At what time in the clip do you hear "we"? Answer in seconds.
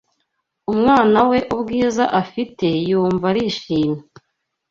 1.29-1.37